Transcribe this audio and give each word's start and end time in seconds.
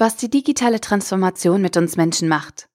Was 0.00 0.16
die 0.16 0.30
digitale 0.30 0.80
Transformation 0.80 1.60
mit 1.60 1.76
uns 1.76 1.98
Menschen 1.98 2.26
macht. 2.26 2.70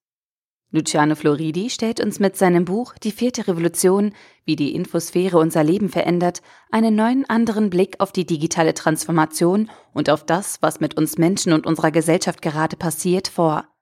Luciano 0.69 1.15
Floridi 1.15 1.71
stellt 1.71 1.99
uns 1.99 2.19
mit 2.19 2.37
seinem 2.37 2.65
Buch 2.65 2.93
Die 3.01 3.11
vierte 3.11 3.47
Revolution, 3.47 4.13
wie 4.45 4.55
die 4.55 4.75
Infosphäre 4.75 5.39
unser 5.39 5.63
Leben 5.63 5.89
verändert, 5.89 6.43
einen 6.69 6.93
neuen 6.93 7.27
anderen 7.27 7.71
Blick 7.71 7.95
auf 7.97 8.11
die 8.11 8.27
digitale 8.27 8.75
Transformation 8.75 9.71
und 9.91 10.11
auf 10.11 10.23
das, 10.23 10.61
was 10.61 10.79
mit 10.79 10.97
uns 10.97 11.17
Menschen 11.17 11.51
und 11.51 11.65
unserer 11.65 11.89
Gesellschaft 11.89 12.43
gerade 12.43 12.77
passiert, 12.77 13.27
vor. 13.27 13.74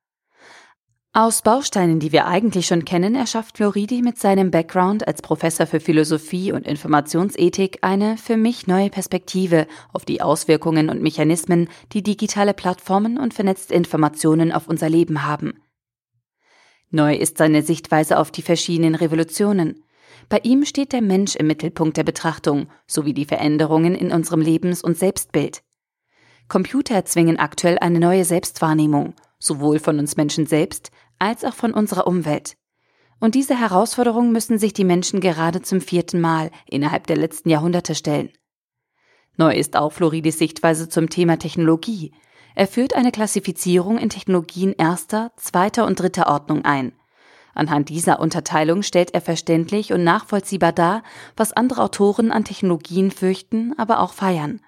Aus 1.15 1.43
Bausteinen, 1.43 1.99
die 1.99 2.11
wir 2.11 2.25
eigentlich 2.25 2.65
schon 2.65 2.85
kennen, 2.85 3.13
erschafft 3.13 3.57
Floridi 3.57 4.01
mit 4.01 4.17
seinem 4.17 4.49
Background 4.49 5.07
als 5.07 5.21
Professor 5.21 5.67
für 5.67 5.79
Philosophie 5.79 6.51
und 6.51 6.65
Informationsethik 6.65 7.77
eine 7.81 8.17
für 8.17 8.35
mich 8.35 8.65
neue 8.65 8.89
Perspektive 8.89 9.67
auf 9.93 10.05
die 10.05 10.23
Auswirkungen 10.23 10.89
und 10.89 11.03
Mechanismen, 11.03 11.69
die 11.91 12.01
digitale 12.01 12.55
Plattformen 12.55 13.19
und 13.19 13.35
vernetzte 13.35 13.75
Informationen 13.75 14.51
auf 14.51 14.67
unser 14.67 14.89
Leben 14.89 15.23
haben. 15.23 15.61
Neu 16.89 17.13
ist 17.13 17.37
seine 17.37 17.61
Sichtweise 17.61 18.17
auf 18.17 18.31
die 18.31 18.41
verschiedenen 18.41 18.95
Revolutionen. 18.95 19.83
Bei 20.29 20.39
ihm 20.41 20.65
steht 20.65 20.93
der 20.93 21.03
Mensch 21.03 21.35
im 21.35 21.45
Mittelpunkt 21.45 21.95
der 21.95 22.03
Betrachtung 22.05 22.69
sowie 22.87 23.13
die 23.13 23.25
Veränderungen 23.25 23.93
in 23.93 24.11
unserem 24.11 24.41
Lebens- 24.41 24.83
und 24.83 24.97
Selbstbild. 24.97 25.61
Computer 26.47 26.95
erzwingen 26.95 27.37
aktuell 27.37 27.77
eine 27.77 27.99
neue 27.99 28.25
Selbstwahrnehmung, 28.25 29.13
sowohl 29.43 29.79
von 29.79 29.99
uns 29.99 30.15
Menschen 30.15 30.45
selbst 30.45 30.91
als 31.19 31.43
auch 31.43 31.53
von 31.53 31.73
unserer 31.73 32.07
Umwelt. 32.07 32.55
Und 33.19 33.35
diese 33.35 33.59
Herausforderung 33.59 34.31
müssen 34.31 34.57
sich 34.57 34.73
die 34.73 34.83
Menschen 34.83 35.21
gerade 35.21 35.61
zum 35.61 35.81
vierten 35.81 36.19
Mal 36.19 36.51
innerhalb 36.67 37.07
der 37.07 37.17
letzten 37.17 37.49
Jahrhunderte 37.49 37.95
stellen. 37.95 38.31
Neu 39.37 39.55
ist 39.55 39.75
auch 39.75 39.91
Floridis 39.91 40.37
Sichtweise 40.37 40.89
zum 40.89 41.09
Thema 41.09 41.37
Technologie. 41.37 42.13
Er 42.55 42.67
führt 42.67 42.95
eine 42.95 43.11
Klassifizierung 43.11 43.97
in 43.97 44.09
Technologien 44.09 44.73
erster, 44.77 45.31
zweiter 45.37 45.85
und 45.85 45.99
dritter 45.99 46.27
Ordnung 46.27 46.65
ein. 46.65 46.93
Anhand 47.55 47.89
dieser 47.89 48.19
Unterteilung 48.19 48.83
stellt 48.83 49.13
er 49.13 49.21
verständlich 49.21 49.93
und 49.93 50.03
nachvollziehbar 50.03 50.71
dar, 50.71 51.03
was 51.35 51.53
andere 51.53 51.81
Autoren 51.81 52.31
an 52.31 52.43
Technologien 52.43 53.11
fürchten, 53.11 53.73
aber 53.77 53.99
auch 53.99 54.13
feiern. 54.13 54.59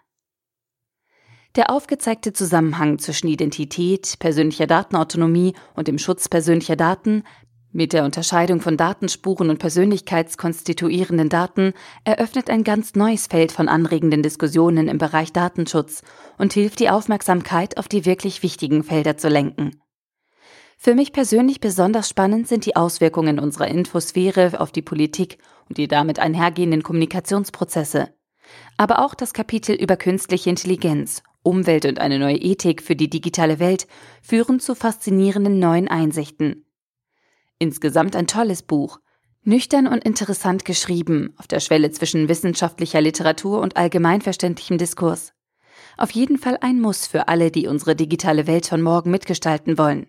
Der 1.56 1.70
aufgezeigte 1.70 2.34
Zusammenhang 2.34 3.00
zwischen 3.00 3.28
Identität, 3.28 4.16
persönlicher 4.20 4.67
Datenautonomie 4.67 5.53
und 5.73 5.88
dem 5.88 5.97
Schutz 5.97 6.28
persönlicher 6.28 6.75
Daten 6.75 7.23
mit 7.72 7.92
der 7.92 8.06
Unterscheidung 8.06 8.62
von 8.62 8.78
Datenspuren 8.78 9.50
und 9.50 9.59
persönlichkeitskonstituierenden 9.59 11.28
Daten 11.28 11.73
eröffnet 12.06 12.50
ein 12.50 12.64
ganz 12.64 12.95
neues 12.95 13.28
Feld 13.28 13.52
von 13.52 13.67
anregenden 13.67 14.23
Diskussionen 14.23 14.88
im 14.88 14.97
Bereich 14.97 15.34
Datenschutz 15.34 16.02
und 16.38 16.53
hilft 16.53 16.80
die 16.80 16.89
Aufmerksamkeit 16.89 17.78
auf 17.78 17.90
die 17.90 18.06
wirklich 18.06 18.44
wichtigen 18.44 18.84
Felder 18.84 19.17
zu 19.17 19.28
lenken. 19.28 19.81
Für 20.78 20.95
mich 20.95 21.12
persönlich 21.12 21.59
besonders 21.59 22.08
spannend 22.08 22.47
sind 22.47 22.66
die 22.66 22.75
Auswirkungen 22.78 23.40
unserer 23.40 23.67
Infosphäre 23.67 24.59
auf 24.59 24.72
die 24.72 24.81
Politik 24.81 25.38
und 25.67 25.78
die 25.78 25.88
damit 25.88 26.19
einhergehenden 26.19 26.84
Kommunikationsprozesse. 26.84 28.09
Aber 28.78 29.03
auch 29.03 29.16
das 29.16 29.34
Kapitel 29.34 29.75
über 29.75 29.97
künstliche 29.97 30.50
Intelligenz 30.50 31.23
Umwelt 31.46 31.86
und 31.86 32.00
eine 32.00 32.20
neue 32.20 32.38
Ethik 32.38 32.82
für 32.82 32.96
die 32.96 33.10
digitale 33.10 33.60
Welt 33.60 33.88
führen 34.22 34.60
zu 34.60 34.76
faszinierenden 34.76 35.60
neuen 35.60 35.88
Einsichten. 35.88 36.66
Insgesamt 37.60 38.16
ein 38.16 38.28
tolles 38.28 38.64
Buch, 38.64 39.00
nüchtern 39.44 39.88
und 39.88 40.04
interessant 40.04 40.66
geschrieben, 40.66 41.34
auf 41.38 41.48
der 41.48 41.60
Schwelle 41.60 41.92
zwischen 41.92 42.28
wissenschaftlicher 42.28 43.00
Literatur 43.00 43.62
und 43.62 43.78
allgemeinverständlichem 43.78 44.78
Diskurs. 44.78 45.34
Auf 45.98 46.12
jeden 46.12 46.38
Fall 46.38 46.58
ein 46.62 46.82
Muss 46.82 47.08
für 47.08 47.28
alle, 47.28 47.52
die 47.52 47.68
unsere 47.68 47.96
digitale 47.96 48.48
Welt 48.48 48.66
von 48.66 48.82
morgen 48.82 49.12
mitgestalten 49.12 49.78
wollen. 49.78 50.08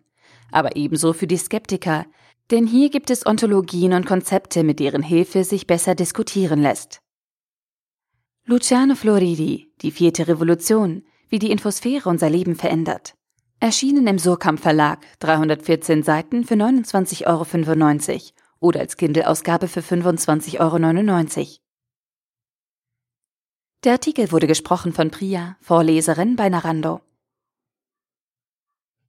Aber 0.50 0.74
ebenso 0.76 1.12
für 1.12 1.26
die 1.26 1.36
Skeptiker, 1.36 2.06
denn 2.50 2.66
hier 2.66 2.90
gibt 2.90 3.10
es 3.10 3.26
Ontologien 3.26 3.92
und 3.92 4.06
Konzepte, 4.06 4.64
mit 4.64 4.80
deren 4.80 5.02
Hilfe 5.02 5.44
sich 5.44 5.66
besser 5.66 5.94
diskutieren 5.94 6.62
lässt. 6.62 7.00
Luciano 8.44 8.94
Floridi, 8.94 9.72
Die 9.82 9.90
vierte 9.90 10.28
Revolution, 10.28 11.02
wie 11.28 11.38
die 11.38 11.50
Infosphäre 11.50 12.08
unser 12.08 12.30
Leben 12.30 12.54
verändert. 12.54 13.14
Erschienen 13.58 14.06
im 14.06 14.18
Surkamp 14.18 14.60
Verlag, 14.60 15.06
314 15.20 16.02
Seiten 16.02 16.44
für 16.44 16.54
29,95 16.54 17.26
Euro 17.26 18.20
oder 18.60 18.80
als 18.80 18.96
Kindle-Ausgabe 18.96 19.68
für 19.68 19.80
25,99 19.80 20.58
Euro. 20.60 21.48
Der 23.84 23.92
Artikel 23.92 24.32
wurde 24.32 24.46
gesprochen 24.46 24.92
von 24.92 25.10
Priya, 25.10 25.56
Vorleserin 25.60 26.36
bei 26.36 26.48
Narando. 26.48 27.00